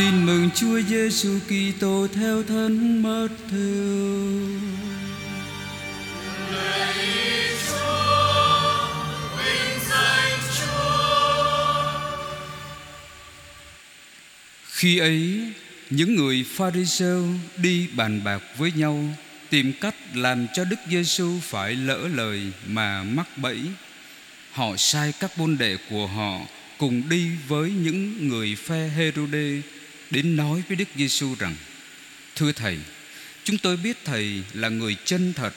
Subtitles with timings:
[0.00, 3.60] Tin mừng Chúa Giêsu Kitô theo thân mất theo.
[14.70, 15.52] Khi ấy,
[15.90, 17.24] những người Pharisêu
[17.56, 19.04] đi bàn bạc với nhau
[19.50, 23.58] tìm cách làm cho Đức Giêsu phải lỡ lời mà mắc bẫy.
[24.52, 26.40] Họ sai các môn đệ của họ
[26.78, 29.60] cùng đi với những người phe Herode
[30.10, 31.56] đến nói với Đức Giêsu rằng:
[32.36, 32.78] Thưa thầy,
[33.44, 35.54] chúng tôi biết thầy là người chân thật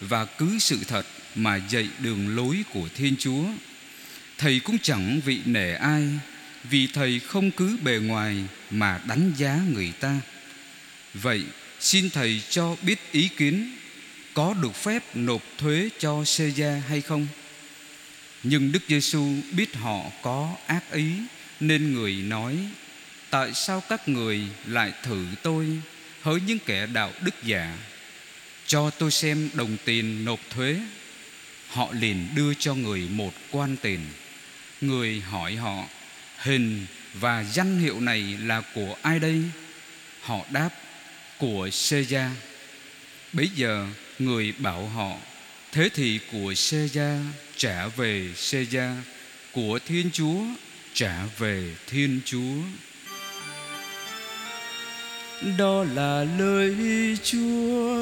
[0.00, 3.44] và cứ sự thật mà dạy đường lối của Thiên Chúa.
[4.38, 6.08] Thầy cũng chẳng vị nể ai
[6.64, 8.36] vì thầy không cứ bề ngoài
[8.70, 10.20] mà đánh giá người ta.
[11.14, 11.42] Vậy
[11.80, 13.76] xin thầy cho biết ý kiến
[14.34, 17.26] có được phép nộp thuế cho Caesar hay không?
[18.42, 21.12] Nhưng Đức Giêsu biết họ có ác ý
[21.60, 22.56] nên người nói:
[23.36, 25.66] Tại sao các người lại thử tôi
[26.22, 27.78] hỡi những kẻ đạo đức giả?
[28.66, 30.80] Cho tôi xem đồng tiền nộp thuế.
[31.68, 34.00] Họ liền đưa cho người một quan tiền.
[34.80, 35.84] Người hỏi họ:
[36.38, 39.42] Hình và danh hiệu này là của ai đây?
[40.20, 40.70] Họ đáp:
[41.38, 42.30] Của Caesar.
[43.32, 43.86] Bấy giờ
[44.18, 45.16] người bảo họ:
[45.72, 47.20] Thế thì của Caesar
[47.56, 48.96] trả về Caesar,
[49.52, 50.44] của Thiên Chúa
[50.94, 52.54] trả về Thiên Chúa.
[55.42, 56.76] Đó là lời
[57.24, 57.96] Chúa.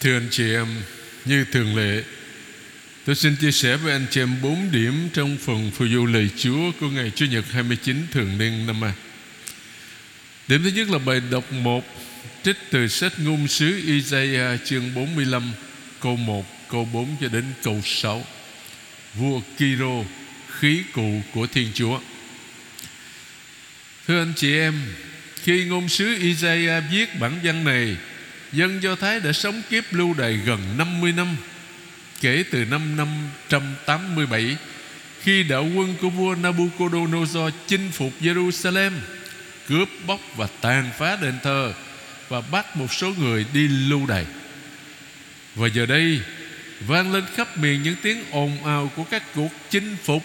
[0.00, 0.66] Thưa anh chị em,
[1.24, 2.02] như thường lệ,
[3.04, 6.30] tôi xin chia sẻ với anh chị em bốn điểm trong phần phù du lời
[6.36, 8.92] Chúa của ngày Chủ nhật 29 thường niên năm A.
[10.48, 11.84] Điểm thứ nhất là bài đọc 1
[12.44, 15.52] trích từ sách ngôn sứ Isaiah chương 45
[16.00, 18.24] câu 1, câu 4 cho đến câu 6.
[19.14, 20.04] Vua Kiro,
[20.58, 22.00] khí cụ của Thiên Chúa.
[24.06, 24.74] Thưa anh chị em,
[25.42, 27.96] khi ngôn sứ Isaiah viết bản văn này
[28.52, 31.36] Dân Do Thái đã sống kiếp lưu đày gần 50 năm
[32.20, 34.56] Kể từ năm 587
[35.22, 38.92] Khi đạo quân của vua Nabucodonosor chinh phục Jerusalem
[39.68, 41.74] Cướp bóc và tàn phá đền thờ
[42.34, 44.26] và bắt một số người đi lưu đày
[45.54, 46.20] Và giờ đây,
[46.80, 50.22] Vang lên khắp miền những tiếng ồn ào Của các cuộc chinh phục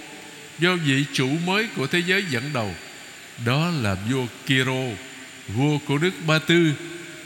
[0.60, 2.76] Do vị chủ mới của thế giới dẫn đầu
[3.46, 4.84] Đó là vua Kiro,
[5.48, 6.72] Vua của nước Ba Tư,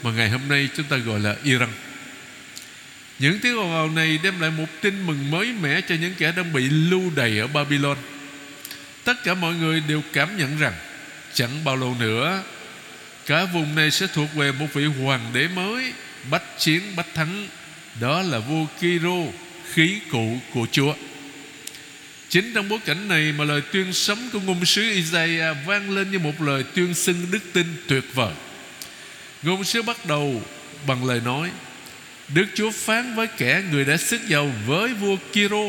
[0.02, 1.68] mà ngày hôm nay chúng ta gọi là Iran.
[3.18, 6.32] Những tiếng ồn ào này đem lại một tin mừng mới mẻ cho những kẻ
[6.36, 7.96] đang bị lưu đày ở Babylon.
[9.04, 10.74] Tất cả mọi người đều cảm nhận rằng,
[11.34, 12.42] chẳng bao lâu nữa
[13.26, 15.92] cả vùng này sẽ thuộc về một vị hoàng đế mới,
[16.30, 17.48] bách chiến bách thắng
[18.00, 19.32] đó là vua Kiro,
[19.72, 20.94] khí cụ của Chúa.
[22.28, 26.10] Chính trong bối cảnh này mà lời tuyên sấm của ngôn sứ Isaiah vang lên
[26.10, 28.34] như một lời tuyên xưng đức tin tuyệt vời.
[29.42, 30.42] Ngôn sứ bắt đầu
[30.86, 31.50] bằng lời nói,
[32.28, 35.66] Đức Chúa phán với kẻ người đã sức giàu với vua Kiro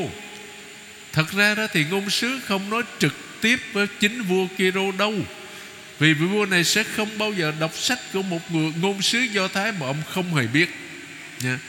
[1.15, 5.13] Thật ra đó thì ngôn sứ không nói trực tiếp với chính vua Kiro đâu
[5.99, 9.19] vì vị vua này sẽ không bao giờ đọc sách của một người ngôn sứ
[9.19, 10.69] Do Thái mà ông không hề biết.
[11.41, 11.59] Nha.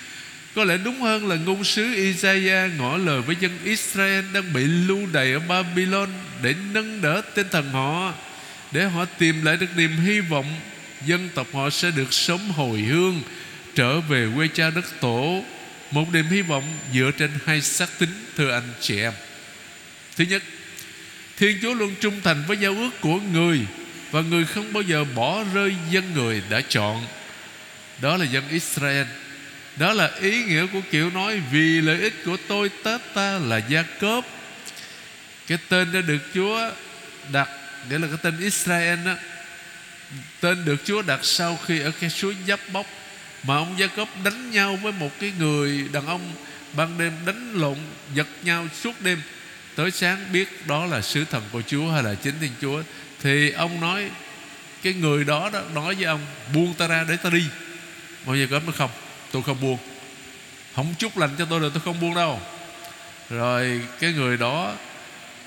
[0.55, 4.65] Có lẽ đúng hơn là ngôn sứ Isaiah ngỏ lời với dân Israel đang bị
[4.65, 6.09] lưu đày ở Babylon
[6.43, 8.15] để nâng đỡ tinh thần họ,
[8.73, 10.61] để họ tìm lại được niềm hy vọng.
[11.07, 13.23] Dân tộc họ sẽ được sống hồi hương,
[13.75, 15.45] trở về quê cha đất tổ.
[15.91, 19.13] Một niềm hy vọng dựa trên hai xác tính thưa anh chị em.
[20.17, 20.43] Thứ nhất,
[21.37, 23.61] thiên chúa luôn trung thành với giao ước của người
[24.11, 27.07] và người không bao giờ bỏ rơi dân người đã chọn.
[28.01, 29.07] Đó là dân israel.
[29.77, 33.57] Đó là ý nghĩa của kiểu nói, vì lợi ích của tôi tết ta là
[33.69, 34.25] gia cốp
[35.47, 36.71] cái tên đã được chúa
[37.33, 37.49] đặt,
[37.91, 39.15] nghĩa là cái tên israel đó
[40.41, 42.87] Tên được Chúa đặt sau khi ở cái suối giáp bóc
[43.43, 46.33] Mà ông Gia Cốp đánh nhau với một cái người đàn ông
[46.73, 47.77] Ban đêm đánh lộn,
[48.15, 49.23] giật nhau suốt đêm.
[49.75, 52.83] Tới sáng biết đó là sứ thần của Chúa hay là chính Thiên Chúa
[53.27, 54.11] thì ông nói
[54.83, 56.21] Cái người đó, đó nói với ông
[56.55, 57.45] Buông ta ra để ta đi.
[58.27, 58.91] Bao giờ có nó không?
[59.33, 59.79] Tôi không buông.
[60.75, 62.41] Không chúc lành cho tôi được tôi không buông đâu.
[63.31, 64.75] Rồi cái người đó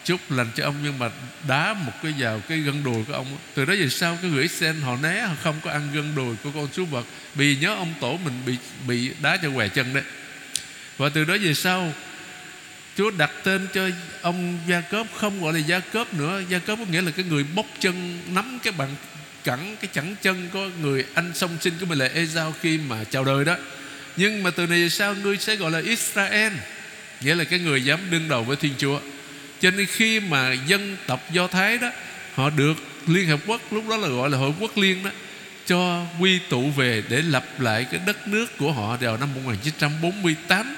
[0.05, 1.09] chúc lành cho ông nhưng mà
[1.47, 3.37] đá một cái vào cái gân đùi của ông.
[3.53, 6.35] Từ đó về sau cái gửi sen họ né họ không có ăn gân đùi
[6.43, 7.05] của con súc vật.
[7.35, 8.55] Vì nhớ ông tổ mình bị
[8.87, 10.03] bị đá cho què chân đấy.
[10.97, 11.93] Và từ đó về sau
[12.97, 13.89] Chúa đặt tên cho
[14.21, 16.41] ông Gia Cốp không gọi là Gia Cốp nữa.
[16.49, 18.89] Gia Cốp có nghĩa là cái người bóc chân, nắm cái bàn
[19.43, 23.03] cẳng, cái chẳng chân có người anh song sinh của mình là Esau khi mà
[23.03, 23.55] chào đời đó.
[24.15, 26.53] Nhưng mà từ này sao sau, ngươi sẽ gọi là Israel,
[27.21, 28.99] nghĩa là cái người dám đương đầu với Thiên Chúa.
[29.61, 31.91] Cho nên khi mà dân tộc Do Thái đó,
[32.33, 32.73] họ được
[33.07, 35.11] Liên Hợp Quốc, lúc đó là gọi là Hội Quốc Liên đó,
[35.65, 40.75] cho quy tụ về để lập lại cái đất nước của họ vào năm 1948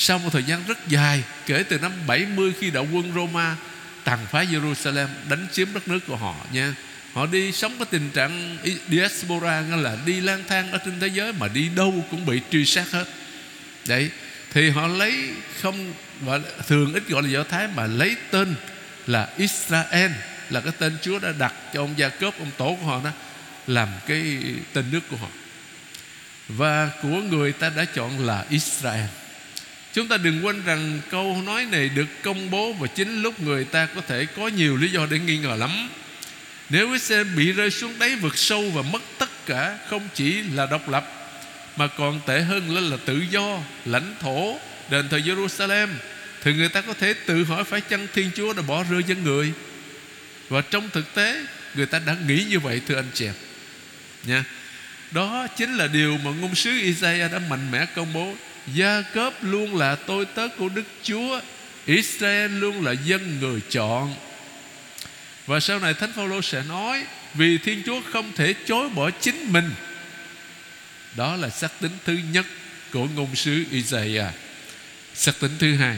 [0.00, 3.56] sau một thời gian rất dài, kể từ năm 70 khi đạo quân Roma
[4.04, 6.74] tàn phá Jerusalem, đánh chiếm đất nước của họ nha.
[7.12, 8.58] Họ đi sống cái tình trạng
[8.88, 12.40] diaspora, nghĩa là đi lang thang ở trên thế giới mà đi đâu cũng bị
[12.50, 13.04] truy sát hết.
[13.86, 14.10] Đấy,
[14.52, 15.30] thì họ lấy
[15.60, 15.92] không,
[16.26, 18.54] gọi thường ít gọi là do thái mà lấy tên
[19.06, 20.12] là Israel,
[20.50, 23.10] là cái tên Chúa đã đặt cho ông Gia Cốp ông tổ của họ đó,
[23.66, 24.38] làm cái
[24.72, 25.28] tên nước của họ.
[26.48, 29.06] Và của người ta đã chọn là Israel.
[29.98, 33.64] Chúng ta đừng quên rằng câu nói này được công bố Và chính lúc người
[33.64, 35.88] ta có thể có nhiều lý do để nghi ngờ lắm.
[36.68, 40.66] Nếu Israel bị rơi xuống đáy vực sâu Và mất tất cả Không chỉ là
[40.66, 41.12] độc lập
[41.76, 44.58] Mà còn tệ hơn là, là tự do Lãnh thổ
[44.90, 45.88] Đền thờ Jerusalem
[46.42, 49.24] Thì người ta có thể tự hỏi Phải chăng Thiên Chúa đã bỏ rơi dân
[49.24, 49.52] người?
[50.48, 53.34] Và trong thực tế Người ta đã nghĩ như vậy thưa anh chị em.
[54.24, 54.44] Nha.
[55.10, 58.34] Đó chính là điều mà ngôn sứ Isaiah đã mạnh mẽ công bố.
[58.74, 61.40] Gia Cốp luôn là tôi tớ của Đức Chúa,
[61.86, 64.14] Israel luôn là dân người chọn.
[65.46, 67.04] Và sau này Thánh Phaolô sẽ nói,
[67.34, 69.70] Vì Thiên Chúa không thể chối bỏ chính mình.
[71.16, 72.46] Đó là sắc tính thứ nhất
[72.92, 74.32] của ngôn sứ Isaiah.
[75.14, 75.96] Sắc tính thứ hai,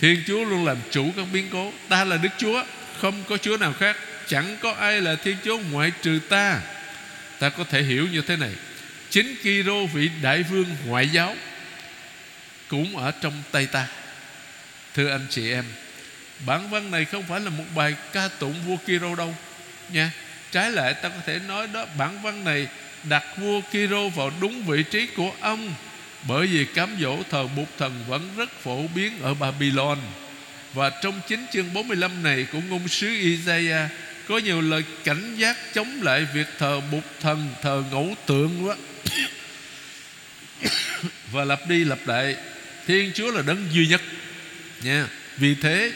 [0.00, 1.72] Thiên Chúa luôn làm chủ các biến cố.
[1.88, 2.64] Ta là Đức Chúa,
[3.00, 3.96] Không có Chúa nào khác.
[4.28, 6.60] Chẳng có ai là Thiên Chúa ngoại trừ ta.
[7.38, 8.52] Ta có thể hiểu như thế này.
[9.10, 11.36] Chính Kiro vị đại vương ngoại giáo
[12.68, 13.86] cũng ở trong tay ta.
[14.94, 15.64] Thưa anh chị em,
[16.46, 19.34] bản văn này không phải là một bài ca tụng vua Kiro đâu,
[19.92, 20.10] nha.
[20.52, 22.68] Trái lại ta có thể nói đó, bản văn này
[23.04, 25.74] đặt vua Kiro vào đúng vị trí của ông.
[26.28, 29.98] Bởi vì cám dỗ thờ bụt thần vẫn rất phổ biến ở Babylon.
[30.74, 33.90] Và trong chính chương 45 này của ngôn sứ Isaiah,
[34.28, 38.76] có nhiều lời cảnh giác chống lại việc thờ bụt thần, thờ ngẫu tượng quá
[41.32, 42.36] và lặp đi lặp lại
[42.86, 44.02] Thiên Chúa là đấng duy nhất.
[44.82, 45.06] Nha.
[45.36, 45.92] Vì thế,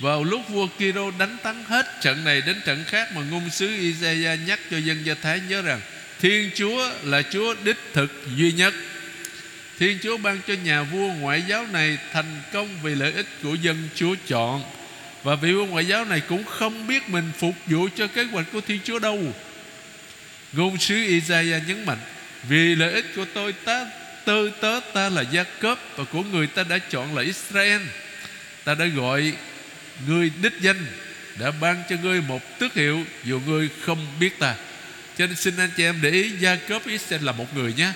[0.00, 3.68] vào lúc vua Kiro đánh thắng hết trận này đến trận khác mà ngôn sứ
[3.68, 5.80] Isaiah nhắc cho dân gia Thái nhớ rằng,
[6.20, 8.74] Thiên Chúa là Chúa đích thực duy nhất.
[9.78, 13.54] Thiên Chúa ban cho nhà vua ngoại giáo này thành công vì lợi ích của
[13.54, 14.64] dân Chúa chọn.
[15.22, 18.46] Và vị vua ngoại giáo này cũng không biết mình phục vụ cho kế hoạch
[18.52, 19.34] của Thiên Chúa đâu.
[20.52, 21.98] Ngôn sứ Isaiah nhấn mạnh,
[22.48, 23.86] Vì lợi ích của tôi, ta
[24.26, 27.82] Tư tớ ta là gia cấp và của người ta đã chọn là Israel.
[28.64, 29.32] Ta đã gọi
[30.06, 30.86] ngươi đích danh,
[31.38, 34.54] đã ban cho ngươi một tước hiệu dù ngươi không biết ta.
[35.18, 37.92] Cho nên xin anh chị em để ý gia cấp Israel là một người nhé.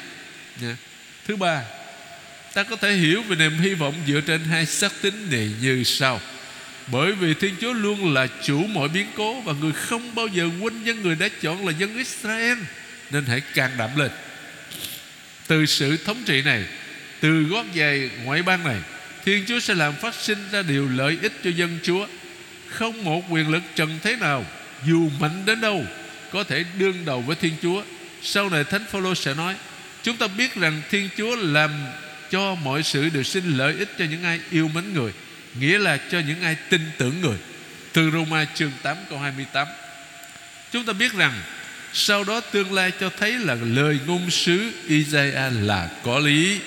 [1.26, 1.62] Thứ ba,
[2.54, 5.84] ta có thể hiểu về niềm hy vọng dựa trên hai sắc tính này như
[5.84, 6.20] sau.
[6.86, 10.48] Bởi vì Thiên Chúa luôn là chủ mọi biến cố Và người không bao giờ
[10.60, 12.58] quên dân người đã chọn là dân Israel,
[13.10, 14.10] Nên hãy càng đảm lên
[15.50, 16.64] từ sự thống trị này,
[17.20, 18.76] từ gót giày ngoại bang này,
[19.24, 22.06] Thiên Chúa sẽ làm phát sinh ra điều lợi ích cho dân Chúa.
[22.68, 24.46] Không một quyền lực trần thế nào,
[24.86, 25.84] Dù mạnh đến đâu,
[26.32, 27.82] Có thể đương đầu với Thiên Chúa.
[28.22, 29.54] Sau này Thánh Phaolô sẽ nói,
[30.02, 31.70] Chúng ta biết rằng Thiên Chúa làm
[32.30, 35.12] cho mọi sự đều sinh lợi ích cho những ai yêu mến người,
[35.54, 37.36] Nghĩa là cho những ai tin tưởng người.
[37.92, 39.66] Từ Roma chương 8 câu 28
[40.72, 41.32] Chúng ta biết rằng
[41.92, 46.60] sau đó tương lai cho thấy là lời ngôn sứ Isaiah là có lý.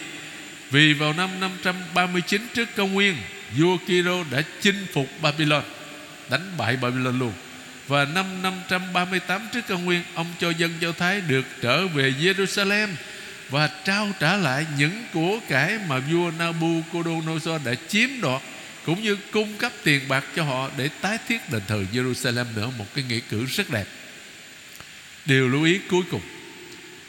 [0.72, 3.16] Vì vào năm 539 trước công nguyên,
[3.58, 5.64] Vua Kiro đã chinh phục Babylon,
[6.30, 7.34] Đánh bại Babylon luôn.
[7.88, 12.88] Và năm 538 trước công nguyên, Ông cho dân Do Thái được trở về Jerusalem
[13.50, 18.42] Và trao trả lại những của cải mà vua Nabucodonosor đã chiếm đoạt,
[18.86, 22.70] Cũng như cung cấp tiền bạc cho họ Để tái thiết đền thờ Jerusalem nữa.
[22.78, 23.86] Một cái nghĩa cử rất đẹp.
[25.26, 26.22] Điều lưu ý cuối cùng.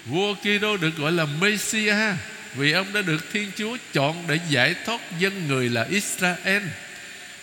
[0.06, 2.16] Vua Kitô được gọi là Messiah
[2.54, 6.62] Vì ông đã được Thiên Chúa chọn Để giải thoát dân người là Israel.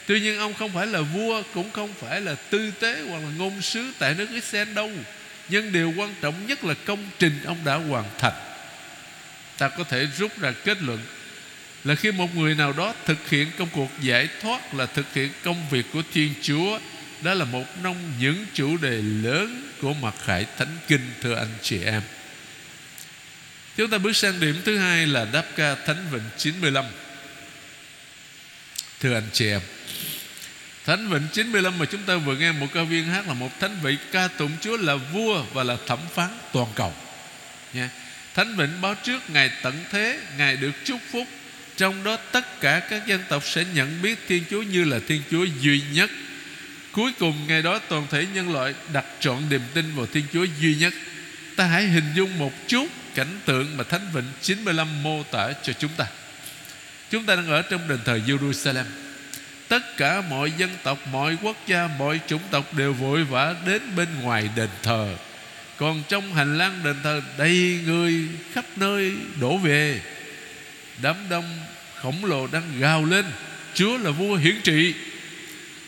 [0.06, 3.30] Tuy nhiên ông không phải là vua, Cũng không phải là tư tế Hoặc là
[3.38, 4.92] ngôn sứ tại nước Israel đâu.
[5.50, 8.34] Nhưng điều quan trọng nhất là công trình Ông đã hoàn thành.
[9.58, 11.00] Ta có thể rút ra kết luận
[11.84, 15.30] Là khi một người nào đó thực hiện công cuộc giải thoát Là thực hiện
[15.44, 16.80] công việc của Thiên Chúa
[17.22, 21.54] đó là một trong những chủ đề lớn của mặt khải thánh kinh thưa anh
[21.62, 22.02] chị em
[23.78, 26.86] Chúng ta bước sang điểm thứ hai là đáp ca Thánh Vịnh 95
[29.00, 29.62] Thưa anh chị em
[30.86, 33.78] Thánh vịnh 95 mà chúng ta vừa nghe một ca viên hát là một thánh
[33.84, 36.94] vị ca tụng Chúa là vua và là thẩm phán toàn cầu.
[37.74, 37.90] Nha.
[38.36, 41.28] Thánh vịnh báo trước Ngài tận thế, Ngài được chúc phúc.
[41.78, 45.22] Trong đó tất cả các dân tộc sẽ nhận biết Thiên Chúa như là Thiên
[45.32, 46.10] Chúa duy nhất.
[46.92, 50.46] Cuối cùng ngày đó toàn thể nhân loại đặt trọn niềm tin vào Thiên Chúa
[50.60, 50.94] duy nhất.
[51.56, 55.74] Ta hãy hình dung một chút cảnh tượng mà Thánh Vịnh 95 mô tả cho
[55.74, 56.06] chúng ta.
[57.12, 58.86] Chúng ta đang ở trong đền thờ Jerusalem
[59.72, 63.82] Tất cả mọi dân tộc, mọi quốc gia, mọi chủng tộc đều vội vã đến
[63.96, 65.16] bên ngoài đền thờ.
[65.78, 70.02] Còn trong hành lang đền thờ đầy người khắp nơi đổ về.
[71.02, 71.60] Đám đông
[71.96, 73.26] khổng lồ đang gào lên
[73.74, 74.94] Chúa là vua hiển trị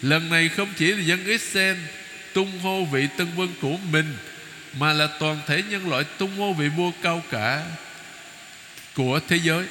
[0.04, 1.78] Lần này không chỉ là dân Israel
[2.34, 4.18] tung hô vị tân vương của mình,
[4.80, 7.64] Mà là toàn thể nhân loại tung hô vị vua cao cả
[8.94, 9.66] Của thế giới.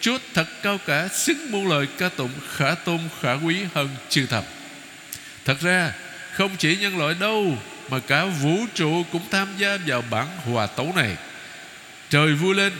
[0.00, 4.26] Chúa thật cao cả, Xứng muôn lời ca tụng khả tôn, khả quý hơn chư
[4.26, 4.44] thập.
[5.44, 5.92] Thật ra,
[6.32, 7.58] không chỉ nhân loại đâu,
[7.90, 11.16] Mà cả vũ trụ cũng tham gia vào bản hòa tấu này.
[12.10, 12.72] Trời vui lên,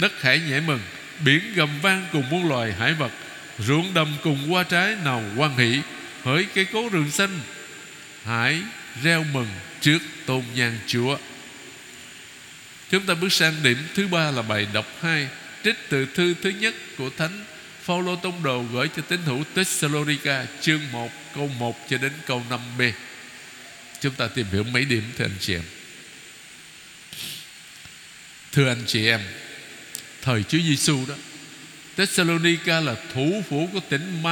[0.00, 0.80] Đất hải nhảy mừng,
[1.24, 3.10] Biển gầm vang cùng muôn loài hải vật,
[3.58, 5.80] Ruộng đầm cùng hoa trái nào quan hỷ.
[6.24, 7.40] Hỡi cây cố rừng xanh
[8.24, 8.62] Hãy
[9.02, 9.48] reo mừng
[9.80, 11.18] trước tôn nhan Chúa
[12.90, 15.28] Chúng ta bước sang điểm thứ ba là bài đọc 2
[15.64, 17.44] trích từ thư thứ nhất của Thánh
[17.82, 22.42] Phaolô Tông Đồ gửi cho tín hữu Thessalonica chương 1 câu 1 cho đến câu
[22.50, 22.92] 5b.
[24.00, 25.62] Chúng ta tìm hiểu mấy điểm thưa anh chị em.
[28.52, 29.20] Thưa anh chị em,
[30.22, 31.14] thời Chúa Giêsu đó,
[31.96, 34.22] Thessalonica là thủ phủ của tỉnh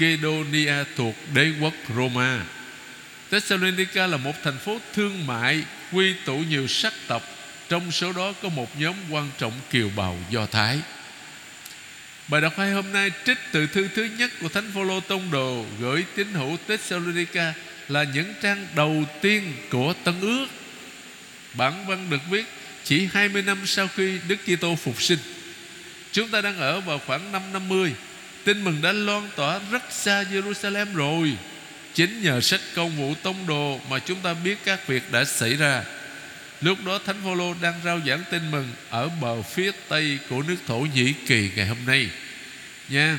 [0.00, 2.44] Macedonia thuộc đế quốc Roma.
[3.30, 7.22] Thessalonica là một thành phố thương mại, quy tụ nhiều sắc tộc
[7.68, 10.78] trong số đó có một nhóm quan trọng kiều bào Do Thái
[12.28, 15.64] Bài đọc hai hôm nay trích từ thư thứ nhất của Thánh Phaolô Tông Đồ
[15.80, 17.54] gửi tín hữu Thessalonica
[17.88, 20.46] là những trang đầu tiên của Tân Ước.
[21.54, 22.44] Bản văn được viết
[22.84, 25.18] chỉ 20 năm sau khi Đức Kitô phục sinh.
[26.12, 27.94] Chúng ta đang ở vào khoảng năm 50.
[28.44, 31.32] Tin mừng đã loan tỏa rất xa Jerusalem rồi.
[31.94, 35.54] Chính nhờ sách công vụ tông đồ mà chúng ta biết các việc đã xảy
[35.54, 35.84] ra.
[36.60, 40.56] Lúc đó Thánh Phaolô đang rao giảng tin mừng Ở bờ phía tây của nước
[40.66, 42.08] Thổ Nhĩ Kỳ ngày hôm nay.
[42.88, 43.18] Nha.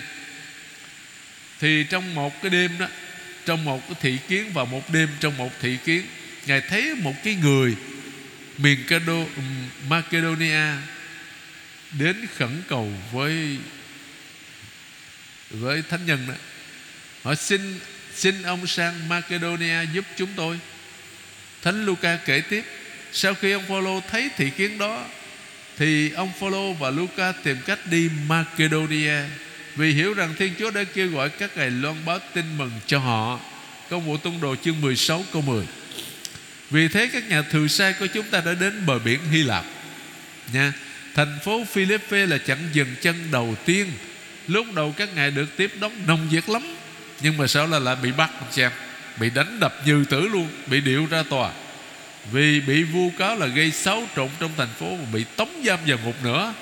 [1.60, 2.88] Thì trong một cái đêm đó
[3.46, 6.06] Trong một cái thị kiến và một đêm trong một thị kiến
[6.46, 7.76] Ngài thấy một cái người
[8.58, 9.26] Miền Cado,
[9.90, 10.72] Macedonia
[12.00, 13.58] Đến khẩn cầu với
[15.60, 16.34] với thánh nhân đó.
[17.24, 17.80] Họ xin
[18.16, 20.60] Xin ông sang Macedonia giúp chúng tôi.
[21.62, 22.64] Thánh Luca kể tiếp,
[23.12, 25.06] sau khi ông Phaolô thấy thị kiến đó,
[25.78, 29.22] Thì ông Phaolô và Luca tìm cách đi Macedonia
[29.76, 33.00] Vì hiểu rằng Thiên Chúa đã kêu gọi các ngài loan báo tin mừng cho
[33.00, 33.40] họ.
[33.90, 35.66] Công vụ tung đồ chương 16 câu 10
[36.70, 39.66] Vì thế các nhà thừa sai của chúng ta đã đến bờ biển Hy Lạp.
[40.54, 40.74] Nha,
[41.16, 43.92] Thành phố Philippe là chặng dừng chân đầu tiên
[44.48, 46.64] Lúc đầu các ngài được tiếp đón nồng nhiệt lắm,
[47.22, 48.72] Nhưng mà sau là lại bị bắt xem
[49.20, 51.52] Bị đánh đập như tử luôn, Bị điệu ra tòa.
[52.32, 55.80] Vì bị vu cáo là gây xáo trộn trong thành phố Và bị tống giam
[55.88, 56.54] vào ngục nữa.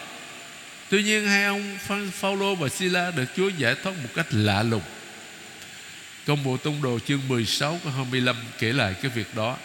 [0.90, 1.78] Tuy nhiên hai ông
[2.12, 4.82] Phaolô và Sila Được Chúa giải thoát một cách lạ lùng.
[6.28, 9.58] Công vụ Tông Đồ chương 16 câu 25 kể lại cái việc đó.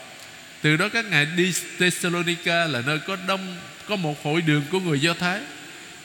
[0.63, 3.57] Từ đó các ngài đi Thessalonica là nơi có đông,
[3.89, 5.41] Có một hội đường của người Do Thái.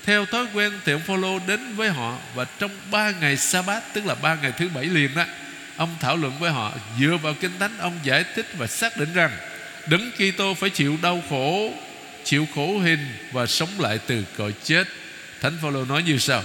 [0.06, 3.84] Theo thói quen thì ông Phaolô đến với họ Và trong ba ngày sa bát
[3.94, 5.26] Tức là ba ngày thứ bảy liền đó,
[5.78, 9.14] Ông thảo luận với họ Dựa vào Kinh Thánh, Ông giải thích và xác định
[9.14, 9.32] rằng
[9.88, 11.74] Đấng Kitô phải chịu đau khổ,
[12.24, 14.88] Chịu khổ hình Và sống lại từ cõi chết.
[15.42, 16.44] Thánh Phaolô nói như sau,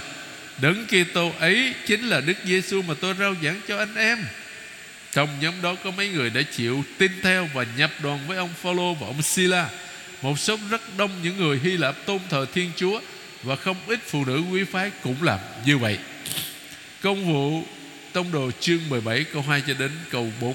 [0.61, 4.19] Đấng Kitô ấy chính là Đức Giêsu mà tôi rao giảng cho anh em.
[5.11, 8.49] Trong nhóm đó có mấy người đã chịu tin theo Và nhập đoàn với ông
[8.61, 9.69] Phaolô và ông Sila,
[10.21, 12.99] Một số rất đông những người Hy Lạp tôn thờ Thiên Chúa
[13.43, 15.97] và không ít phụ nữ quý phái cũng làm như vậy
[17.01, 17.63] Công vụ
[18.13, 20.53] Tông đồ chương 17 câu 2 cho đến câu 4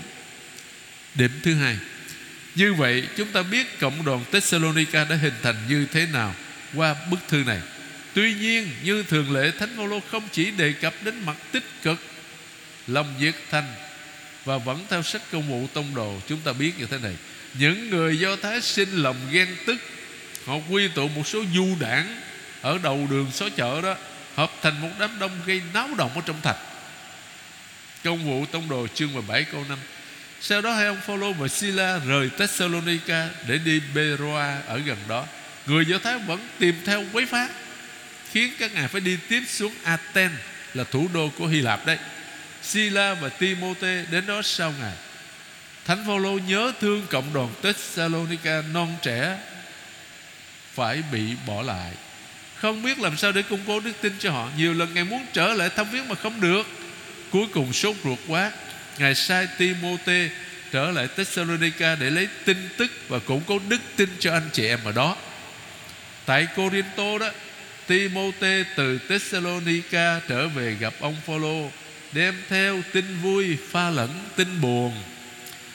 [1.14, 1.76] Điểm thứ hai
[2.54, 6.34] như vậy, chúng ta biết cộng đoàn Thessalonica đã hình thành như thế nào
[6.74, 7.60] qua bức thư này.
[8.14, 11.98] Tuy nhiên, như thường lệ, Thánh Phaolô không chỉ đề cập đến mặt tích cực,
[12.86, 13.74] lòng nhiệt thành
[14.44, 17.16] và vẫn theo sách công vụ tông đồ chúng ta biết như thế này.
[17.54, 19.76] Những người Do Thái sinh lòng ghen tức,
[20.46, 22.20] Họ quy tụ một số du đảng
[22.64, 23.96] ở đầu đường xó chợ đó
[24.36, 26.56] Hợp thành một đám đông gây náo động ở trong thành
[28.04, 29.78] Công vụ tông đồ chương 17 câu 5
[30.46, 35.26] sau đó hai ông Phaolô và Sila rời Thessalonica để đi Beroa ở gần đó.
[35.66, 37.48] Người Do Thái vẫn tìm theo quấy phá,
[38.32, 40.34] khiến các ngài phải đi tiếp xuống Athens
[40.74, 41.98] là thủ đô của Hy Lạp đấy.
[42.62, 44.92] Sila và Timote đến đó sau Ngài
[45.84, 49.38] Thánh Phaolô nhớ thương cộng đoàn Thessalonica non trẻ
[50.74, 51.92] phải bị bỏ lại
[52.64, 54.48] không biết làm sao để củng cố đức tin cho họ.
[54.56, 56.66] Nhiều lần ngài muốn trở lại thăm viếng mà không được.
[57.30, 58.52] Cuối cùng sốt ruột quá,
[58.98, 60.28] ngài sai Timote
[60.72, 64.66] trở lại Thessalonica để lấy tin tức và củng cố đức tin cho anh chị
[64.66, 65.16] em ở đó.
[66.26, 67.30] Tại Corinto đó
[67.86, 71.70] Timote từ Thessalonica trở về gặp ông Phaolô,
[72.12, 75.02] đem theo tin vui, pha lẫn tin buồn.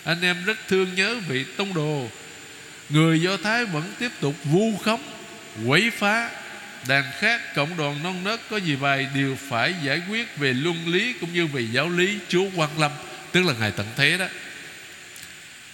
[0.03, 2.07] Anh em rất thương nhớ vị tông đồ.
[2.89, 5.01] Người do thái vẫn tiếp tục vu khống,
[5.65, 6.29] quấy phá
[6.87, 10.87] đàn khác cộng đoàn non nớt có gì vài điều phải giải quyết về luân
[10.87, 12.91] lý cũng như về giáo lý chúa quan lâm,
[13.31, 14.25] tức là ngài tận thế đó.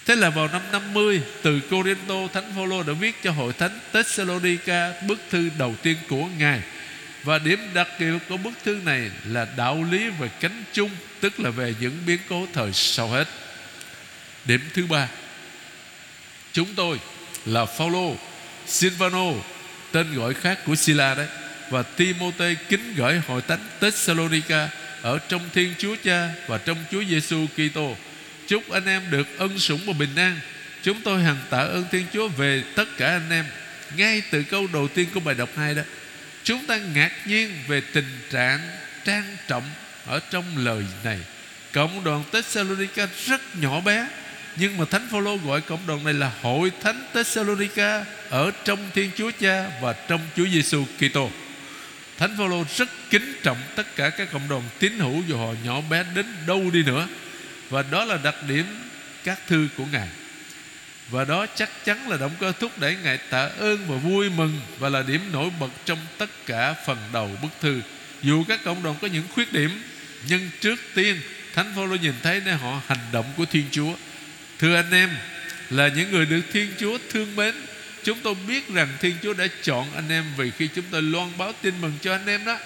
[0.06, 4.92] Thế là vào năm 50 Từ Corinto, Thánh Phaolô đã viết cho hội thánh Thessalonica
[5.06, 6.60] Bức thư đầu tiên của Ngài.
[7.22, 11.40] Và điểm đặc biệt của bức thư này Là đạo lý về cánh chung, Tức
[11.40, 13.28] là về những biến cố thời sau hết.
[14.44, 15.08] Điểm thứ ba,
[16.52, 17.00] Chúng tôi
[17.46, 18.16] là Phaolô,
[18.66, 19.32] Silvano
[19.92, 21.26] Tên gọi khác của Sila đấy.
[21.70, 24.68] Và Timôte kính gửi hội thánh Thessalonica
[25.02, 27.96] Ở trong Thiên Chúa Cha Và trong Chúa Giêsu Kitô.
[28.46, 30.40] Chúc anh em được ân sủng và bình an.
[30.82, 33.44] Chúng tôi hằng tạ ơn Thiên Chúa Về tất cả anh em.
[33.96, 35.82] Ngay từ câu đầu tiên của bài đọc 2 đó,
[36.44, 38.60] Chúng ta ngạc nhiên về tình trạng
[39.04, 39.64] trang trọng
[40.06, 41.18] Ở trong lời này.
[41.72, 44.06] Cộng đoàn Thessalonica rất nhỏ bé
[44.56, 49.10] nhưng mà Thánh Phaolô gọi cộng đồng này là hội thánh Thessalonica ở trong Thiên
[49.16, 51.30] Chúa Cha và trong Chúa Giêsu Kitô.
[52.18, 55.80] Thánh Phaolô rất kính trọng tất cả các cộng đồng tín hữu dù họ nhỏ
[55.90, 57.08] bé đến đâu đi nữa.
[57.70, 58.64] Và đó là đặc điểm
[59.24, 60.08] các thư của Ngài.
[61.10, 64.60] Và đó chắc chắn là động cơ thúc đẩy Ngài tạ ơn và vui mừng
[64.78, 67.80] Và là điểm nổi bật trong tất cả phần đầu bức thư
[68.22, 69.82] Dù các cộng đồng có những khuyết điểm,
[70.28, 71.20] Nhưng trước tiên
[71.54, 73.92] Thánh Phaolô nhìn thấy nơi họ hành động của Thiên Chúa
[74.58, 75.10] Thưa anh em,
[75.70, 77.54] Là những người được Thiên Chúa thương mến,
[78.04, 81.38] Chúng tôi biết rằng Thiên Chúa đã chọn anh em Vì khi chúng tôi loan
[81.38, 82.58] báo tin mừng cho anh em đó,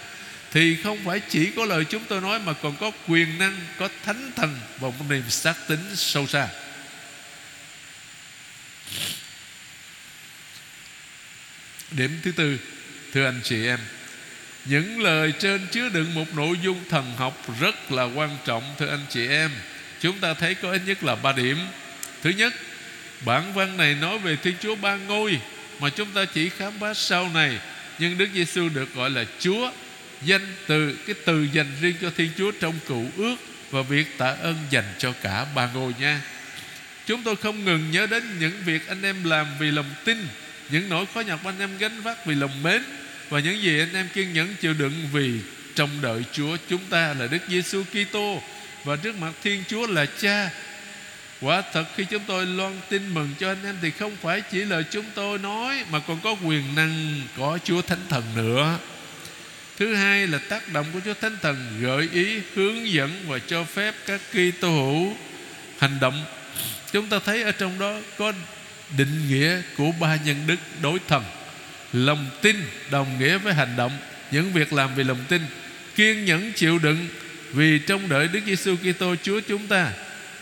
[0.52, 3.88] Thì không phải chỉ có lời chúng tôi nói Mà còn có quyền năng, Có
[4.04, 6.48] thánh thần Và một niềm xác tính sâu xa.
[11.90, 12.58] Điểm thứ tư,
[13.12, 13.78] Thưa anh chị em,
[14.64, 18.88] Những lời trên chứa đựng một nội dung thần học Rất là quan trọng, Thưa
[18.88, 19.50] anh chị em.
[20.00, 21.58] Chúng ta thấy có ít nhất là ba điểm.
[22.22, 22.54] Thứ nhất,
[23.24, 25.40] Bản văn này nói về Thiên Chúa ba ngôi
[25.80, 27.58] Mà chúng ta chỉ khám phá sau này
[27.98, 29.70] Nhưng Đức Giêsu được gọi là Chúa,
[30.22, 33.36] Danh từ, Cái từ dành riêng cho Thiên Chúa trong cựu ước
[33.70, 36.20] Và việc tạ ơn dành cho cả ba ngôi nha
[37.06, 40.26] Chúng tôi không ngừng nhớ đến những việc anh em làm vì lòng tin,
[40.70, 42.82] Những nỗi khó nhọc anh em gánh vác vì lòng mến,
[43.28, 45.32] Và những gì anh em kiên nhẫn chịu đựng vì
[45.74, 48.42] trong đợi Chúa chúng ta là Đức Giêsu Kitô
[48.84, 50.50] và trước mặt Thiên Chúa là Cha.
[51.40, 54.64] Quả thật khi chúng tôi loan tin mừng cho anh em thì không phải chỉ
[54.64, 58.78] lời chúng tôi nói mà còn có quyền năng có Chúa Thánh Thần nữa.
[59.78, 63.64] Thứ hai là tác động của Chúa Thánh Thần gợi ý, hướng dẫn và cho
[63.64, 65.16] phép các Kitô hữu
[65.78, 66.24] hành động.
[66.92, 68.32] Chúng ta thấy ở trong đó có
[68.96, 71.24] định nghĩa của ba nhân đức đối thần.
[71.92, 72.56] Lòng tin
[72.90, 73.92] đồng nghĩa với hành động,
[74.30, 75.42] những việc làm vì lòng tin,
[75.96, 77.08] kiên nhẫn chịu đựng
[77.52, 79.92] vì trong đợi Đức Giêsu Kitô Chúa chúng ta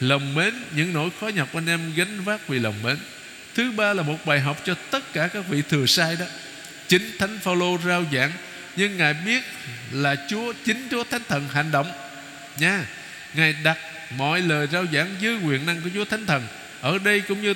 [0.01, 2.97] Lòng mến, những nỗi khó nhọc anh em gánh vác vì lòng mến.
[3.55, 6.27] Thứ ba là một bài học cho tất cả các vị thừa sai đó.
[6.89, 8.33] Chính Thánh Phaolô rao giảng,
[8.77, 9.43] Nhưng Ngài biết
[9.93, 11.93] là Chúa, Chính Chúa Thánh Thần hành động.
[12.59, 12.87] Nha,
[13.35, 13.79] Ngài đặt
[14.17, 16.47] mọi lời rao giảng dưới quyền năng của Chúa Thánh Thần.
[16.81, 17.55] Ở đây cũng như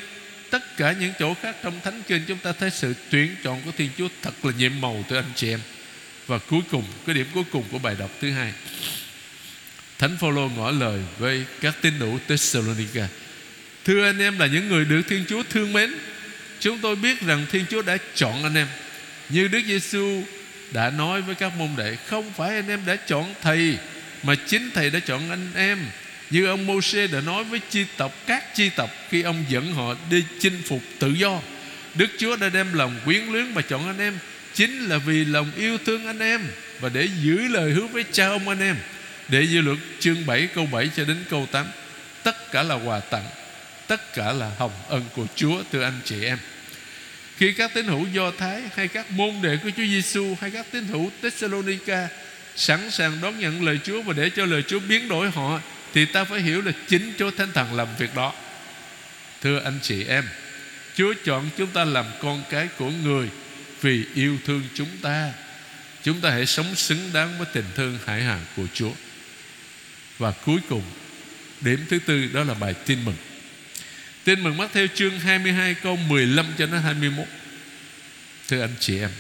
[0.51, 3.71] tất cả những chỗ khác trong Thánh Kinh, Chúng ta thấy sự tuyển chọn của
[3.77, 5.61] Thiên Chúa thật là nhiệm màu từ anh chị em.
[6.27, 8.53] Và cuối cùng, Cái điểm cuối cùng của bài đọc thứ hai.
[10.03, 13.09] Thánh Phaolô ngỏ lời với các tín hữu Thessalonica.
[13.85, 15.95] Thưa anh em là những người được Thiên Chúa thương mến.
[16.61, 18.67] Chúng tôi biết rằng Thiên Chúa đã chọn anh em.
[19.29, 20.23] Như Đức Giêsu
[20.73, 23.79] đã nói với các môn đệ, Không phải anh em đã chọn thầy,
[24.23, 25.79] Mà chính thầy đã chọn anh em.
[26.31, 29.95] Như ông Môsê đã nói với chi tộc, Các chi tộc, khi ông dẫn họ
[30.11, 31.41] đi chinh phục tự do,
[31.95, 34.19] Đức Chúa đã đem lòng quyến luyến và chọn anh em,
[34.55, 36.41] Chính là vì lòng yêu thương anh em
[36.81, 38.77] Và để giữ lời hứa với cha ông anh em
[39.29, 41.67] để dư luật chương 7 câu 7 cho đến câu 8
[42.23, 43.27] Tất cả là quà tặng,
[43.87, 46.39] Tất cả là hồng ân của Chúa, Thưa anh chị em.
[47.37, 50.67] Khi các tín hữu Do Thái Hay các môn đệ của Chúa Giêsu Hay các
[50.71, 52.09] tín hữu Thessalonica
[52.57, 55.61] Sẵn sàng đón nhận lời Chúa Và để cho lời Chúa biến đổi họ,
[55.95, 58.33] Thì ta phải hiểu là chính Chúa Thánh Thần làm việc đó.
[59.41, 60.25] Thưa anh chị em,
[60.95, 63.29] Chúa chọn chúng ta làm con cái của người
[63.81, 65.33] Vì yêu thương chúng ta.
[66.03, 68.91] Chúng ta hãy sống xứng đáng với tình thương hải hà của Chúa
[70.23, 70.83] và cuối cùng
[71.61, 73.17] điểm thứ tư đó là bài tin mừng
[74.25, 77.27] tin mừng mắt theo chương 22 câu 15 cho đến 21
[78.49, 79.11] thưa anh chị em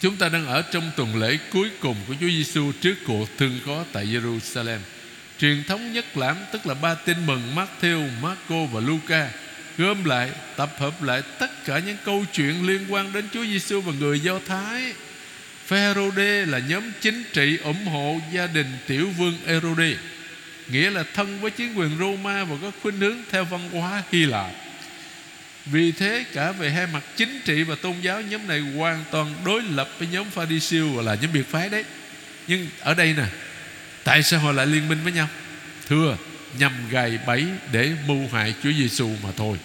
[0.00, 3.60] Chúng ta đang ở trong tuần lễ cuối cùng của Chúa Giêsu trước cuộc thương
[3.66, 4.78] khó tại Jerusalem.
[5.38, 9.30] Truyền thống nhất lãm tức là ba tin mừng Matthew, Marco và Luca
[9.78, 13.80] gom lại, tập hợp lại tất cả những câu chuyện liên quan đến Chúa Giêsu
[13.80, 14.92] và người Do Thái.
[15.72, 19.94] Phaerode là nhóm chính trị ủng hộ gia đình tiểu vương Herode,
[20.68, 24.24] nghĩa là thân với chính quyền Roma và có khuynh hướng theo văn hóa Hy
[24.24, 24.50] Lạp.
[25.66, 29.34] Vì thế cả về hai mặt chính trị và tôn giáo Nhóm này hoàn toàn
[29.44, 31.84] đối lập với nhóm Pharisêu Và là nhóm biệt phái đấy.
[32.46, 33.24] Nhưng ở đây nè
[34.04, 35.28] Tại sao họ lại liên minh với nhau?
[35.88, 36.16] Thưa
[36.58, 39.58] nhằm gài bẫy để mưu hại Chúa Giêsu mà thôi.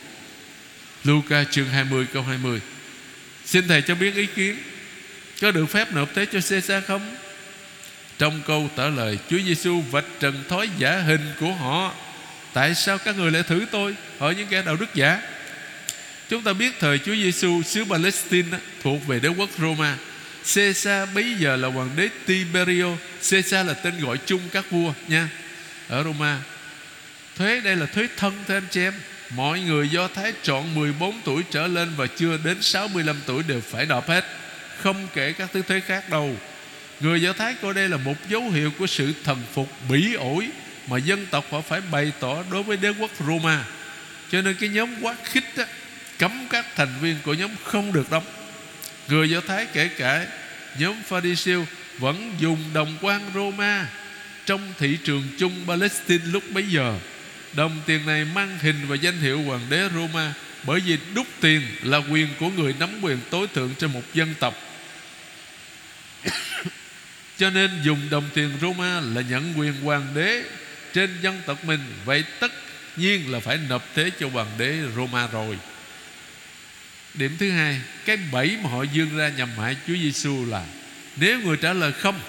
[1.04, 2.62] Luca chương 20 câu 20
[3.46, 4.58] Xin Thầy cho biết ý kiến.
[5.42, 7.16] Có được phép nộp thế cho Caesar không
[8.18, 11.94] Trong câu trả lời, Chúa Giêsu vạch trần thói giả hình của họ
[12.54, 15.22] Tại sao các người lại thử tôi Hỏi những kẻ đạo đức giả
[16.30, 19.98] Chúng ta biết thời Chúa Giêsu xứ Palestine thuộc về đế quốc Roma.
[20.56, 22.98] Caesar bây giờ là hoàng đế Tiberio.
[23.32, 25.30] Caesar là tên gọi chung các vua, nha.
[25.88, 26.40] Ở Roma.
[27.36, 28.94] Thuế đây là thuế thân, thưa anh chị em.
[29.30, 33.62] Mọi người Do Thái chọn 14 tuổi trở lên và chưa đến 65 tuổi đều
[33.62, 34.26] phải nộp hết.
[34.82, 36.36] Không kể các tư thế khác đâu.
[37.00, 40.50] Người Do Thái coi đây là một dấu hiệu của sự thần phục bỉ ổi
[40.88, 43.66] mà dân tộc họ phải bày tỏ đối với đế quốc Roma.
[44.32, 45.64] Cho nên cái nhóm quá khích đó,
[46.20, 48.24] cấm các thành viên của nhóm không được đóng
[49.10, 50.26] người do thái kể cả
[50.80, 51.66] nhóm pharisêu
[51.98, 53.90] vẫn dùng đồng quan roma
[54.46, 57.00] trong thị trường chung palestine lúc bấy giờ
[57.54, 61.62] đồng tiền này mang hình và danh hiệu hoàng đế roma bởi vì đúc tiền
[61.84, 64.54] là quyền của người nắm quyền tối thượng trên một dân tộc
[67.38, 70.44] cho nên dùng đồng tiền Roma là nhận quyền hoàng đế
[70.94, 71.80] trên dân tộc mình.
[72.06, 72.52] Vậy tất
[72.96, 75.58] nhiên là phải nộp thế cho hoàng đế Roma rồi.
[77.14, 80.66] Điểm thứ hai, Cái bẫy mà họ dương ra nhằm hại Chúa Giêsu là
[81.16, 82.20] Nếu người trả lời không,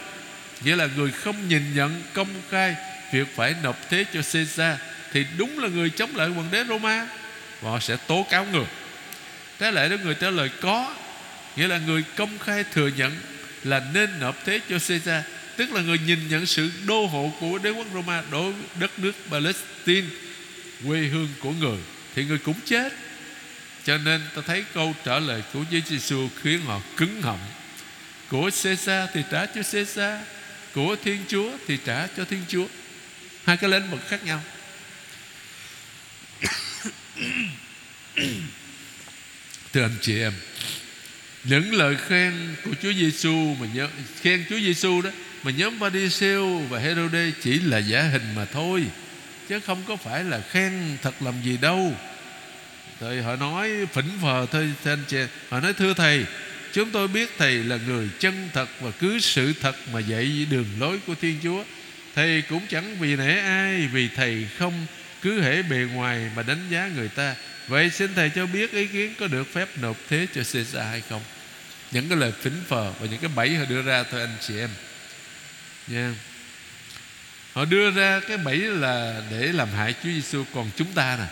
[0.65, 2.77] Nghĩa là người không nhìn nhận, công khai
[3.13, 4.79] Việc phải nộp thế cho Caesar,
[5.13, 7.07] Thì đúng là người chống lại hoàng đế Roma.
[7.61, 8.67] Và họ sẽ tố cáo người
[9.59, 10.95] Trái lại nếu người trả lời có,
[11.57, 13.17] Nghĩa là người công khai thừa nhận
[13.65, 15.25] là nên nộp thế cho Caesar
[15.57, 18.99] Tức là người nhìn nhận sự đô hộ của đế quốc Roma Đối với đất
[18.99, 20.09] nước Palestine
[20.87, 21.79] Quê hương của người
[22.15, 22.93] Thì người cũng chết
[23.89, 27.41] cho nên ta thấy câu trả lời của Chúa Giêsu khiến họ cứng họng.
[28.29, 30.21] Của Caesar thì trả cho Caesar,
[30.75, 32.67] của Thiên Chúa thì trả cho Thiên Chúa.
[33.45, 34.43] Hai cái lĩnh vực khác nhau.
[39.73, 40.33] Thưa anh chị em,
[41.45, 42.33] những lời khen
[42.65, 43.89] của Chúa Giêsu mà nhớ,
[44.21, 45.11] khen Chúa Giêsu đó
[45.43, 48.85] mà nhóm Pharisêu và Herode chỉ là giả hình mà thôi
[49.49, 50.73] chứ không có phải là khen
[51.03, 51.95] thật làm gì đâu.
[53.01, 56.25] Thì họ nói phỉnh phờ thôi anh chị Họ nói thưa thầy
[56.73, 60.67] Chúng tôi biết thầy là người chân thật Và cứ sự thật mà dạy đường
[60.81, 61.65] lối của Thiên Chúa.
[62.15, 64.87] Thầy cũng chẳng vì nể ai Vì thầy không
[65.23, 67.35] cứ hễ bề ngoài Mà đánh giá người ta.
[67.69, 71.03] Vậy xin thầy cho biết ý kiến có được phép nộp thế cho Caesar hay
[71.09, 71.23] không?
[71.91, 74.59] Những cái lời phỉnh phờ Và những cái bẫy họ đưa ra thôi, anh chị
[74.59, 74.71] em.
[75.87, 76.07] Nha.
[76.07, 76.15] Yeah.
[77.53, 81.27] Họ đưa ra cái bẫy là để làm hại Chúa Giêsu Còn chúng ta nè.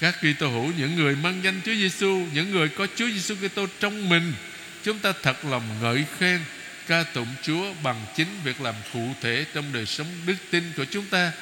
[0.00, 3.66] Các Kitô hữu, những người mang danh Chúa Giêsu những người có Chúa Giêsu Kitô
[3.80, 4.34] trong mình,
[4.82, 6.40] chúng ta thật lòng ngợi khen,
[6.86, 10.84] ca tụng Chúa bằng chính việc làm cụ thể trong đời sống đức tin của
[10.84, 11.32] chúng ta,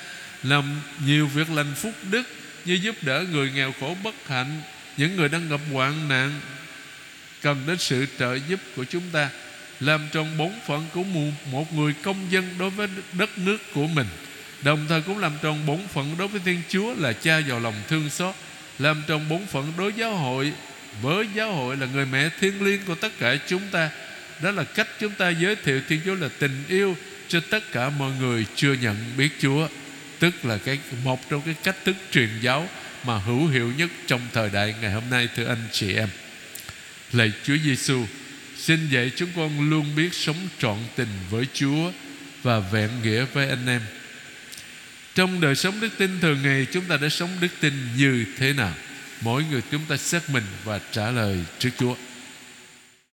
[0.42, 2.22] làm nhiều việc lành phúc đức
[2.66, 4.62] như giúp đỡ người nghèo khổ bất hạnh,
[4.96, 6.40] những người đang gặp hoạn nạn,
[7.42, 9.30] cần đến sự trợ giúp của chúng ta,
[9.80, 11.02] làm tròn bổn phận của
[11.50, 14.06] một người công dân đối với đất nước của mình.
[14.62, 17.74] Đồng thời cũng làm tròn bổn phận đối với Thiên Chúa là cha giàu lòng
[17.88, 18.34] thương xót,
[18.78, 20.52] làm tròn bổn phận đối giáo hội,
[21.02, 23.90] với giáo hội là người mẹ thiên liêng của tất cả chúng ta.
[24.42, 26.96] Đó là cách chúng ta giới thiệu Thiên Chúa là tình yêu
[27.28, 29.68] cho tất cả mọi người chưa nhận biết Chúa
[30.18, 32.68] tức là cái, một trong cái cách thức truyền giáo
[33.04, 36.08] mà hữu hiệu nhất trong thời đại ngày hôm nay, thưa anh chị em.
[37.12, 38.06] Lạy Chúa Giêsu
[38.56, 41.92] xin dạy chúng con luôn biết sống trọn tình với Chúa
[42.42, 43.80] và vẹn nghĩa với anh em.
[45.14, 48.52] Trong đời sống đức tin thường ngày, Chúng ta đã sống đức tin như thế
[48.52, 48.74] nào?
[49.20, 51.94] Mỗi người chúng ta xác mình và trả lời trước Chúa.